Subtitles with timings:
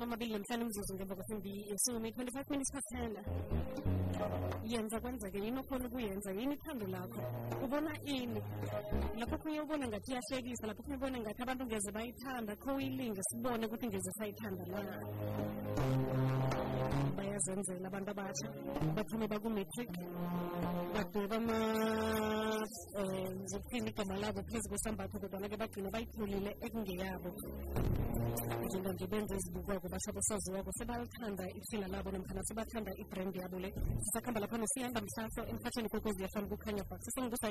[0.00, 3.12] amathuba amabili namhlanu imzuzu ngemva kwesimbi yesumi twenty-five minutes past ten
[4.64, 7.20] yenza kwenzeke yini okhona ukuyenza yini ithando lakho.
[7.64, 8.40] Ubona ini?
[9.18, 13.66] Lapho okhunye ubona ngathi iyahlekisa lapho okhunye ubona ngathi abantu ngeze bayithanda kho uyilinge sibone
[13.66, 14.82] ukuthi ngeze sayithanda na?
[17.16, 18.48] Bayazenzela abantu abatsha
[18.94, 19.90] baphume bakumatric
[20.94, 21.50] badweba um
[22.98, 27.30] eh, zokuphina igama labo phezu kwesambatho kodwana-ke bagcina bayitholile ekungeyabo.
[28.64, 33.70] Njenga nje benze ezibukwako basho besaziwako sebalithatha sebathanda labo namkhana sebathanda ibrand yabo le.
[34.10, 36.98] Sisakhamba lapha nosiyanda mhlahlo emhatshweni kwekwezi yafana kukhanya ba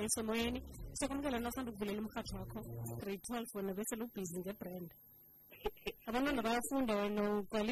[0.04, 0.59] yesomoyeni
[0.94, 1.40] sokwamukela
[1.72, 2.02] ukuvulela
[2.40, 2.59] wakho
[3.00, 4.90] grade twelve wena bese lubhizi ngebrand
[6.08, 7.22] abantwana bayafunda wena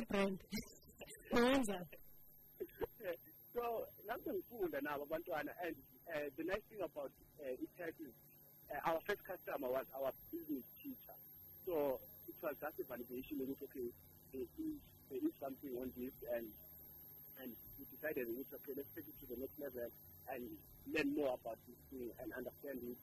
[0.01, 0.39] ibrand
[3.53, 4.31] so lapho
[4.81, 5.75] nabo abantwana and
[6.07, 7.11] uh, the nice thing about
[7.43, 7.55] uh,
[7.99, 8.15] is
[8.71, 11.17] uh, our first customer was our business teacher.
[11.65, 13.91] So it was just a validation okay
[14.31, 16.47] there is, there is something on this and
[17.41, 19.89] and we decided ukuthi okay let's take it to the next level
[20.33, 20.43] and
[20.93, 22.97] learn more about this thing and understand it.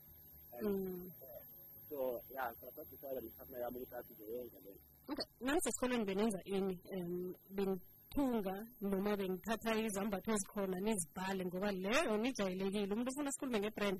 [0.55, 1.11] And Mm.
[1.21, 1.41] uh,
[1.89, 1.97] so
[2.35, 4.77] yeah so sadecided ngiphakna yami ukuthi asizoyenza leyo
[5.11, 12.93] okay nangisesikolweni benenza ini um benithunga noma bengithatha izambatho ezikhona nizibhale ngoba leyo nijayelekile.
[12.93, 13.99] Umuntu ufuna sikhulume ngebrand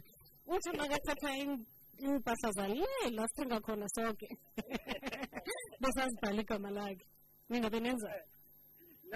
[0.53, 1.65] uthi makathatha in-
[2.03, 4.27] iimpahla zale la sithenga khona soke.
[5.81, 7.05] Besazibhala igama lakhe.
[7.49, 8.09] Mina benenza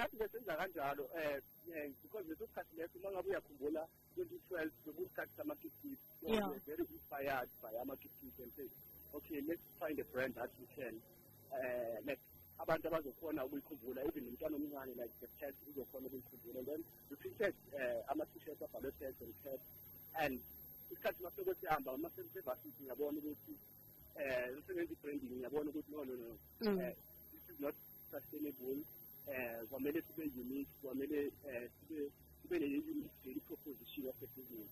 [0.00, 3.82] nathi besenza kanjalo um because leso sikhathi leso uma ngabe uyakhumbula
[4.14, 6.48] twenty twelve bekuyisikhathi sama-kikis so Yeah.
[6.48, 8.68] we were very inspired by ama-kikis and say
[9.14, 10.94] okay let's find a brand that we can
[11.52, 12.20] uh, like
[12.58, 16.84] abantu abazokhona ukuyikhumbula even nomntwana omncane like the pet uzokhona ukuyikhumbula then
[18.08, 19.60] ama-t-shirts abhalwe pet and cat
[20.14, 20.40] and
[20.90, 23.54] isikhathi masoko sihamba masebevasithi ngiyabona ukuthi
[24.16, 26.78] um usebenza i-branding ngiyabona ukuthi no no no Mm.
[27.32, 27.74] this is not
[28.10, 28.76] sustainable
[29.70, 31.32] kwamele sibe unique kwamele
[31.76, 32.10] sibe
[32.42, 34.68] sibe ne-unique proposition of the business.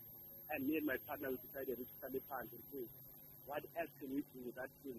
[0.51, 2.85] And me and my partner we decided ukuthi phansi and say
[3.47, 4.99] what else can we do with that thing?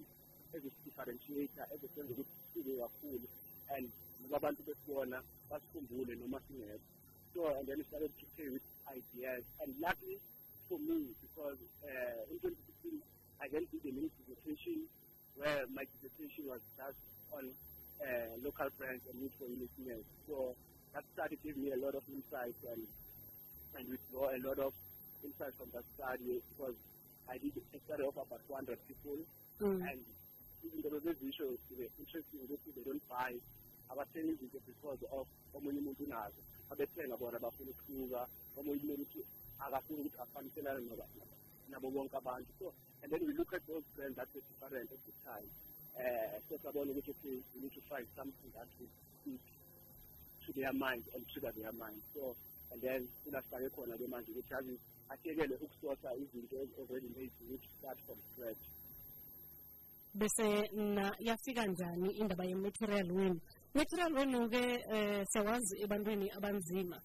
[0.55, 3.27] As a differentiator as a senze ukuthi sibe kakhulu.
[3.75, 3.91] And
[4.33, 6.79] abantu besibona basikhumbule noma singekho.
[7.33, 9.43] So and then we started to play with ideas.
[9.61, 10.19] And luckily
[10.69, 13.01] for me because uh, in 2016
[13.41, 14.85] I then did a mini dissertation
[15.35, 16.99] where my dissertation was just
[17.31, 17.51] on
[18.01, 20.03] uh, local brands and need for uniqueness.
[20.27, 20.55] So
[20.93, 22.81] that study gave me a lot of insights and
[23.77, 24.73] and we draw a lot of
[25.23, 26.73] insights from that study because
[27.29, 29.19] I did a study of about 200 people
[29.59, 29.83] Mm.
[29.83, 29.99] and
[30.63, 33.35] even though those visuals they were interesting ukuthi they don't buy
[33.91, 36.39] abathengi izinto because of omunye umuntu unazo
[36.71, 38.27] abethenga bona bafuna ukuhluka
[38.57, 39.19] omunye umuntu
[39.59, 40.87] akafuni ukuthi afaniselane
[41.69, 42.73] nabo bonke abantu so
[43.03, 45.49] and then we look at those brands that were different at the time
[45.99, 49.43] uh, so sabona ukuthi okay we need to find something that would speak
[50.45, 52.35] to their mind and trigger their mind so
[52.71, 57.97] and then kulafake khona ke manje ukuthi yazi ahlekele ukusosa izinto already made which start
[58.05, 58.63] from scratch.
[60.13, 63.41] Bese na yafika njani indaba ye-material wenu
[63.73, 67.01] material wenu-ke um siyawazi ebantwini abanzima.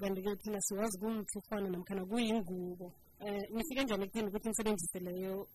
[0.00, 2.92] Kanti-ke thina siwazi kumthufana namkhana kuyingubo.
[3.20, 5.48] Um nifike njani ekutheni ukuthi leyo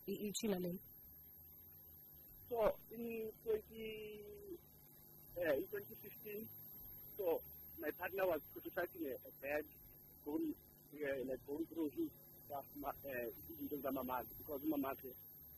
[2.96, 3.60] in 20,
[5.36, 6.48] uh, in 2015,
[7.20, 7.42] so
[7.80, 9.64] my partner was prototyping a, a bag,
[10.24, 10.56] going,
[10.96, 12.08] uh, like going through his
[12.48, 15.12] stuff, uh, izinto zama-market, because uma-market,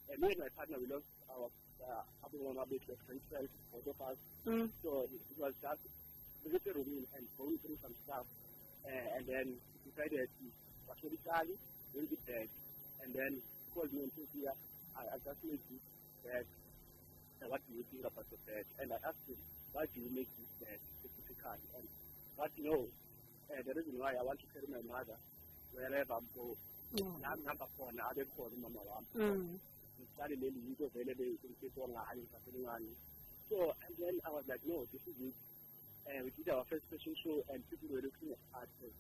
[0.10, 1.50] uh, me and my partner, we lost our,
[1.86, 4.18] uh, other one it, like 2012, both of us.
[4.50, 4.68] Mm.
[4.82, 5.82] So it, it was just
[6.42, 8.26] visiting room and going through some stuff,
[8.82, 10.46] uh, and then we decided to
[10.90, 11.60] actually Charlie,
[11.94, 12.50] bring it back,
[13.06, 13.38] and then
[13.78, 14.58] called me and said, yeah,
[14.98, 15.84] I, I just made this
[16.26, 16.67] bag, and
[17.48, 18.66] what do you think about the bed?
[18.80, 19.40] And I asked him,
[19.74, 21.64] why do you make this bed specifically?
[21.76, 21.88] And
[22.38, 22.82] but you know,
[23.50, 25.18] uh, the reason why I want to carry my mother
[25.74, 26.58] wherever I'm going,
[26.96, 29.60] ngihamba khona abe khona umama wami
[30.00, 32.94] ngihlale leli yinto vele bengifisa ngayo ngisasencane
[33.50, 35.36] so and then I was like no this is it.
[36.08, 38.94] And we did our first fashion show and people were looking at us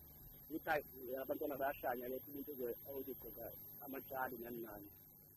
[0.51, 3.51] ukuthi abantwana bayahlanya letho umuntu ozogqoka
[3.85, 4.89] amatshali nani nani.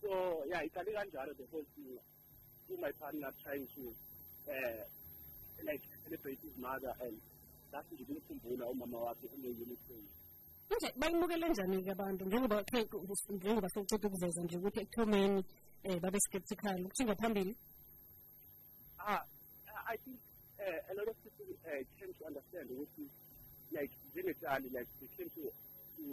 [0.02, 1.98] So yeah iqale kanjalo the whole thing
[2.70, 3.82] through my partner trying to
[4.46, 4.82] uh,
[5.66, 7.18] like celebrate his mother and
[7.72, 10.04] that's nje kumkhumbula umama wakhe une-uniform
[10.70, 12.64] okay bayibukele njani-ke abantu njengoba
[13.30, 15.44] njengoba sekuceda ukuveza nje ukuthi ekuthomeni
[15.84, 17.56] um babe skeptical ukuthinga phambili
[18.98, 19.24] Ah,
[19.88, 20.18] I think
[20.60, 23.08] uh, a lot of people uh, came to understand what is
[23.72, 25.42] like Italy, like they came to
[25.96, 26.04] to,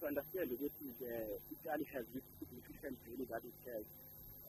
[0.00, 3.84] to understand what is uh, Italy has this significant value that it has.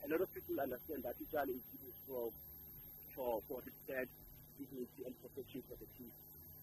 [0.04, 1.16] A lot of people understand that
[2.08, 2.32] For
[3.14, 4.10] for for respect,
[4.58, 6.10] is dignity and protection for the team.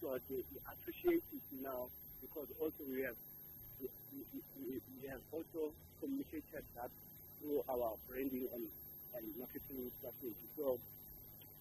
[0.04, 1.88] So they appreciate it now
[2.20, 3.16] because also we have
[3.80, 5.72] we, we, we, we have also
[6.04, 6.92] communicated that
[7.40, 8.68] through our branding and,
[9.16, 10.36] and marketing strategy.
[10.60, 10.80] So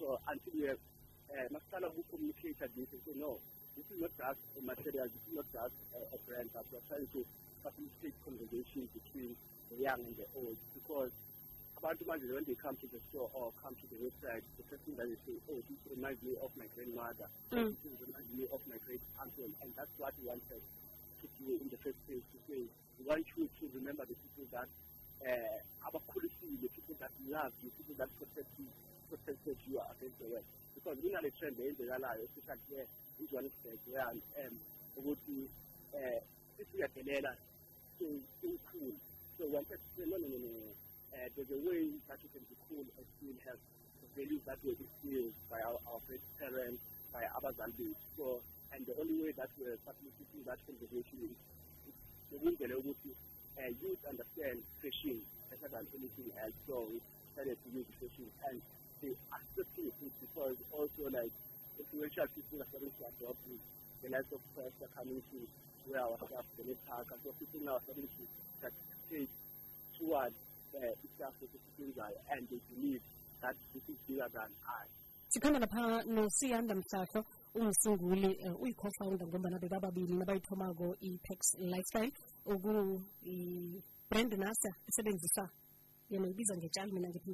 [0.03, 0.83] so until we have
[1.31, 3.39] uh, Masala who communicated this and say no,
[3.79, 6.83] this is not just a material, this is not just a, a brand, but we're
[6.91, 7.23] trying to
[7.63, 9.39] facilitate conversation between
[9.71, 11.15] the young and the old because
[11.85, 14.81] abantu manje when they come to the store or come to the website, the first
[14.89, 17.77] thing that they say, oh, this reminds me of my grandmother, Mm.
[17.77, 20.65] this reminds me of my great uncle, and that's what we wanted
[21.21, 22.65] to do in the first place, to say,
[22.97, 24.69] we want you to remember the people that
[25.29, 28.65] uh, abakhulisile, the people that love you, people that protect you,
[29.13, 30.49] protected you against the rest.
[30.73, 32.87] Because the trend eyenzekalayo, especially here
[33.21, 34.09] in Johannesburg, where
[34.41, 34.57] um,
[34.97, 35.49] ukuthi
[35.93, 36.21] uh,
[36.57, 37.37] sesiyadelela
[38.01, 38.93] cool.
[39.39, 40.73] So we wanted to say, no, no, no, no.
[41.15, 43.59] Uh, there's a way that you can be cool and still have
[44.15, 45.99] values that were instilled by our, our
[46.39, 46.79] parents,
[47.11, 47.99] by our Zambians.
[48.15, 48.39] So,
[48.71, 51.35] and the only way that we're facilitating that conversation is
[52.31, 53.11] the ukwenzela ukuthi
[53.59, 55.19] uh, youth understand fashion
[55.51, 56.55] better than anything else.
[56.67, 56.99] So we
[57.35, 58.63] started to use fashion and
[59.03, 61.35] they accepting it because also like
[61.79, 63.63] influential people are starting to adopt it.
[64.03, 65.39] The likes of press are coming to
[65.91, 68.23] wear our stuff, the park, and so people now are starting to
[69.11, 69.31] take
[69.99, 70.35] towards
[70.83, 71.99] is
[72.31, 73.03] and they believe
[73.41, 74.51] that this is bigger than
[76.07, 77.25] nosiyanda mhlahlo
[79.27, 79.59] ngombana
[80.19, 82.13] nabayithomako i-pax lifestyle
[82.47, 85.51] oku i-brand nasa esebenzisa
[86.11, 86.57] yena ibiza
[86.93, 87.31] mina ngithi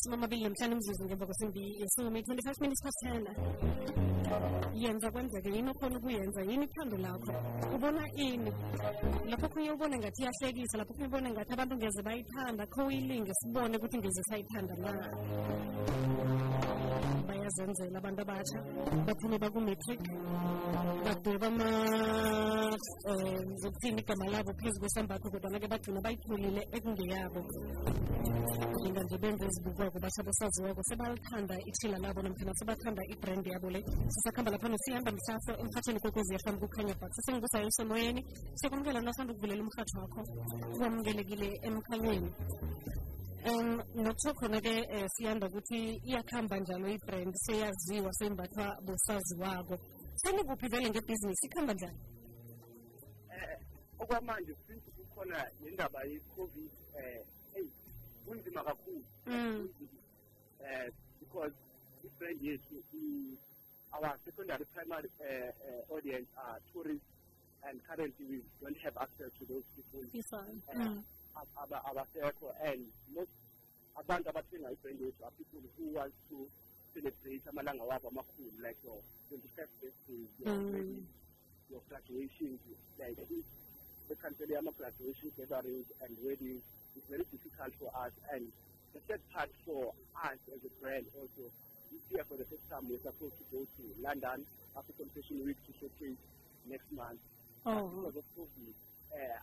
[0.00, 3.34] amasumi amabili namhlanu imzuzu ngemva kwesimbi yesumi 25 minutes past 10
[4.74, 6.42] yenza kwenzeke yini okhona ukuyenza?
[6.42, 7.32] Yini ithando lakho?
[7.74, 8.52] Ubona ini?
[9.30, 13.76] Lapho khunye ubone ngathi iyahlekisa lapho khunye ubone ngathi abantu ngeze bayithanda kho uyilinge sibone
[13.76, 14.92] ukuthi ngeze sayithanda na
[17.50, 18.58] bayazenzela abantu abatsha
[19.06, 20.02] baphuma bakumatric
[21.04, 21.48] badweba
[23.62, 27.40] zokuthini eh, igama labo phezu kwesambatho kodwana-ke bagcina bayithulile ekungeyabo.
[28.78, 33.80] Njenga nje benze ezibukwako basha besaziwako sebalithanda ithila labo namkhana sebathanda ibrand yabo le.
[34.14, 38.20] Sisakuhamba lapha nesihamba mhlaso emhathweni kokwezi yafam kukhanya bak sesengibusayo usemoyeni
[38.54, 40.20] siyakwamukela nasanda ukuvulela umhatho wakho
[40.78, 42.30] uwamukelekile emkhanyweni
[43.48, 49.78] um nokusho khona-ke um siyanda ukuthi iyakuhamba njalo ibrand seyaziwa sembathwa bosaziwako.
[50.14, 51.46] Senikuphi vele ngebhizinisi?
[51.46, 51.98] Ikuhamba njani?
[53.32, 53.58] Eh
[53.98, 57.64] okwamanje since kukhona nendaba ye-covid eh hey
[58.26, 59.04] kunzima kakhulu.
[59.26, 60.90] Eh
[61.20, 61.52] because
[62.04, 62.74] i-brand yethu
[63.92, 67.06] our secondary primary uh, uh, audience are tourists
[67.68, 70.04] and currently we don't have access to those people.
[70.12, 71.02] Ifane uh, ab- aba-
[71.36, 73.30] abasekho and most
[73.96, 76.48] abantu abathenga i-brand yethu are people who want to
[76.94, 78.98] celebrate amalanga wabo amakhulu like your
[79.30, 81.06] 21st birthday your Mm.
[81.70, 82.58] your graduation
[82.98, 83.44] like if
[84.08, 86.62] the country ama graduation gatherings and weddings.
[86.96, 88.50] Is very difficult for us and
[88.94, 89.94] the third part for
[90.26, 91.46] us as a brand also
[91.92, 94.42] this year for the first time we're supposed to go to London
[94.76, 96.18] African Fashion Week to showcase
[96.66, 97.20] next month.
[97.64, 98.74] Oh because of COVID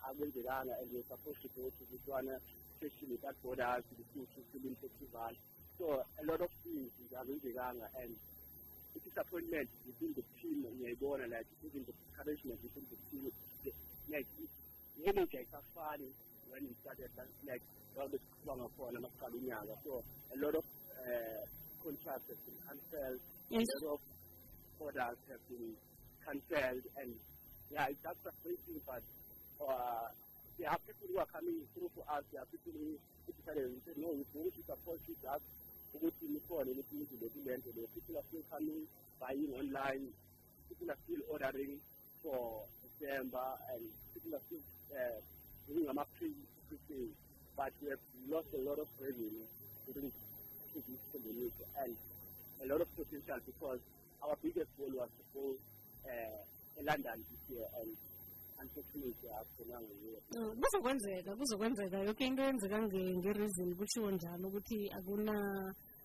[0.07, 1.83] akwenzekanga and we're supposed to go to
[2.79, 5.33] Fashion Week at borders to the Film Festival.
[5.77, 8.15] So a lot of things akwenzekanga and
[8.93, 13.31] the disappointment within the team ngiyayibona like even the discouragement within the team.
[13.63, 13.74] The-
[14.09, 14.27] like
[14.95, 16.07] the energy ayisafani
[16.50, 17.12] when we started
[17.45, 17.62] like
[18.00, 20.63] all the kuba ngakhona masiqala unyaka so a lot of
[21.03, 21.43] uh,
[21.83, 23.19] contracts have been cancelled.
[23.50, 23.65] Yes.
[23.81, 24.01] A lot of
[24.79, 25.75] orders have been
[26.25, 27.12] cancelled and
[27.71, 29.03] yeah it's just frustrating but
[29.61, 30.07] uh,
[30.59, 32.97] there are people who are coming through for us there are people who
[33.31, 35.45] decided to say no we want to support you just
[35.95, 38.85] ukuthi nikhona ukuthi nizile kule nto le people are still coming
[39.19, 40.07] buying online.
[40.69, 41.77] People are still ordering
[42.21, 43.81] for December and
[44.13, 45.19] people are still uh,
[45.67, 46.31] doing ama pre
[47.57, 49.45] but we have lost a lot of revenue.
[49.89, 50.11] During
[50.75, 51.95] this pandemic and
[52.61, 53.79] a lot of potential because
[54.21, 55.45] our biggest goal was to go
[56.05, 56.37] uh,
[56.85, 57.89] London this year and
[60.61, 61.97] kuzokwenzeka kuzokwenzeka.
[62.03, 65.35] Yoke into yenzeka nge- nge-reason kutshiwo njalo ukuthi akuna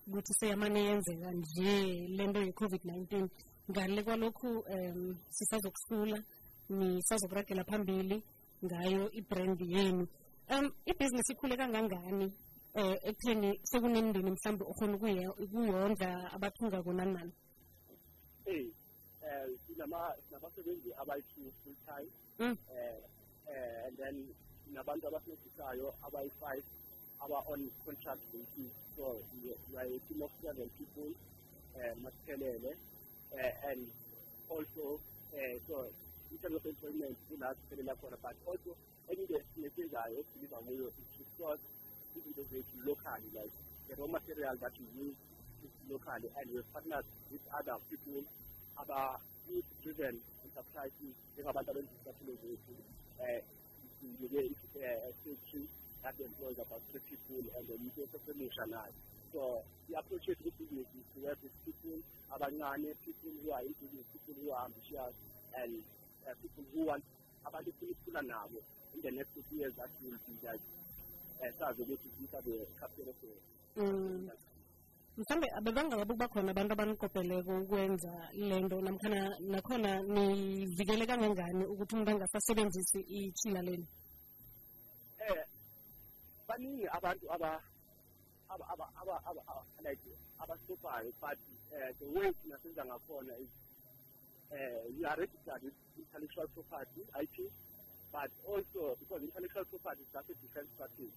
[0.07, 3.29] ukuthi seyamane yenzeka nje le nto ye-covid-19
[3.71, 6.23] ngale kwalokhu um sisazokusula
[6.69, 8.23] nisazokuragela phambili
[8.65, 10.07] ngayo ibrand yenu.
[10.49, 12.33] Um ibhizinisi ikhule kangangani?
[12.75, 17.33] Um ekutheni sekunemndeni mhlawumbe okhona ukuye- ukuyondla abathungako nani nani
[18.45, 18.71] hey
[19.67, 22.09] sinama- sinabasebenzi abayi-two full time
[22.39, 22.57] Mm.
[22.75, 22.97] eh
[23.47, 24.15] eh and then
[24.73, 26.63] nabantu abasebenzisayo abayi-five
[27.21, 31.09] aba-on contract basis so we we are a team of seven people
[31.77, 32.75] um masiphelele
[33.37, 33.87] uh, and
[34.49, 34.99] also
[35.33, 35.85] uh, so
[36.31, 38.75] in terms of employment kula siphelela khona but also
[39.09, 41.61] enye into esiyenzayo esiliva kuyo is to source
[42.17, 43.53] izinto zethu locally like
[43.87, 45.17] the raw material that we use
[45.63, 48.23] is locally and we've partnered with other people
[48.77, 49.19] aba
[49.49, 52.73] youth driven enterprises njengabantu abenza izicathulo zethu
[53.19, 53.41] um
[53.99, 55.67] sinike i-factory
[56.03, 58.93] that employs about three people and then into esesemusha nayo
[59.33, 61.97] so i-approach yethu ku-business is to work with people
[62.35, 65.15] abancane people who are in business people who are ambitious
[65.61, 65.83] and
[66.27, 67.03] uh, people who want
[67.45, 68.59] abantu efuna ukukhula nabo
[68.95, 70.63] in the next two years that will be like
[71.43, 73.33] um sazi ukuthi these are the capital of the
[73.75, 74.29] Mm.
[75.17, 79.19] Mhlawumbe abebangaba kuba khona abantu abanikopeleko ukwenza le nto namkhana
[79.51, 83.87] nakhona nivikele kangangani ukuthi umuntu angasasebenzisi itshila leni
[85.21, 85.45] eh
[86.47, 87.51] baningi abantu aba
[88.53, 90.01] aba aba aba aba aba- like
[90.41, 91.37] abastoppayo but
[91.73, 93.49] uh, the way thina senza ngakhona is
[94.51, 97.35] uh, we are registered with intellectual property IP
[98.11, 101.09] but also because intellectual property is just a defense strategy.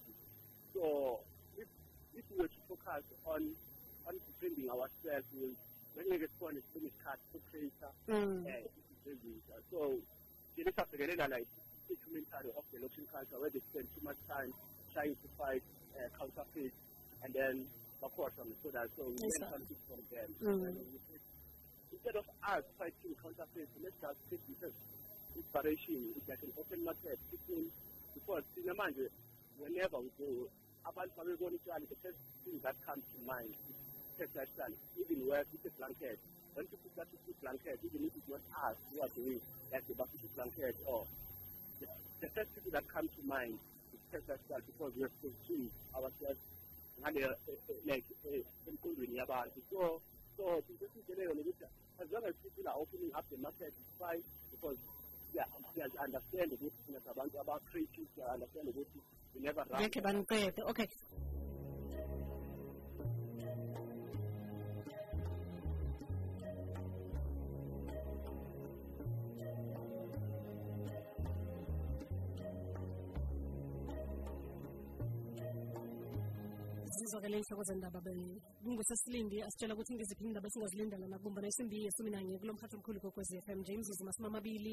[0.73, 1.21] So
[1.57, 1.69] if
[2.17, 3.43] if we were to focus on
[4.09, 5.55] on defending ourselves we
[6.05, 8.47] ngeke sibone sibone isikhathi sokucreator Mm.
[8.47, 8.65] eh,
[9.07, 9.79] izinto so
[10.55, 11.49] thina siyabhekelela like
[11.89, 14.53] documentary of the local culture where they spend too much time
[14.93, 15.63] trying to fight
[15.97, 16.73] uh, counterfeit
[17.23, 17.67] and then
[18.03, 20.29] bakhohlwa ngesoda so we learn something from them.
[20.43, 20.67] Mm.
[20.69, 20.77] And
[21.09, 21.19] say,
[21.93, 24.75] instead of us fighting counterfeit let's just take this as
[25.37, 27.63] inspiration it's like an open market people
[28.15, 29.09] because thina manje
[29.59, 30.49] whenever we go
[30.85, 33.77] abantu babebona itshali the first thing that comes to mind is
[34.19, 36.19] textile style even where it's a blanket
[36.55, 39.41] when people start to put blanket even if it's not us who are doing
[39.73, 39.95] like the
[40.35, 41.05] blanket or
[41.81, 41.87] the,
[42.25, 43.55] the first people that come to mind
[43.93, 46.41] is textile style because we have consumed ourselves
[47.01, 50.01] ngale eh, eh, like eh, emqondweni yabantu so
[50.37, 51.65] so into esiyitsheleyo nokuthi
[52.01, 54.79] as long as people are opening up the market it's fine because
[55.35, 55.45] yeah,
[55.77, 59.01] yeah, understand ukuthi sabantu aba-creative understand ukuthi
[59.35, 59.85] we never run.
[59.85, 60.89] Okay
[77.07, 78.01] zizwakele inhloko zendaba
[79.47, 80.49] asitshela ukuthi ngiziphi indaba
[81.87, 82.99] yesumi nanye kulo mkhathi omkhulu
[83.47, 83.61] f m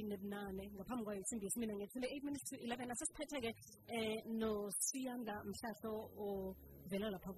[0.10, 0.64] nebunane.
[0.76, 2.92] Ngaphambi kwayo isimbi yesumi nanye thule eight minutes to eleven.
[2.92, 3.52] Asesiphethe-ke
[3.96, 5.94] um nosiyanda mhlahlo
[6.26, 7.32] ovela lapha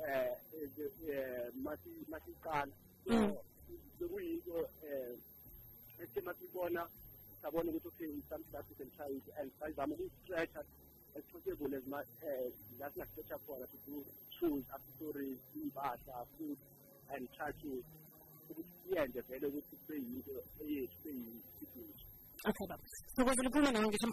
[0.07, 0.37] eh
[2.09, 2.71] masiqala.
[3.05, 3.43] So
[3.99, 4.69] bekuyinto
[5.99, 6.87] ethe masibona
[7.43, 12.07] sabona ukuthi okay some we can try it and sayizama uku-stretch as possible as much
[12.23, 14.05] eh la singastretcha khona to do
[16.37, 16.57] food
[17.13, 17.83] and try to
[18.49, 20.31] ukuthi siyenze vele ukuthi kube yinto
[22.49, 22.83] okay baba
[23.71, 24.07] nawe ngisho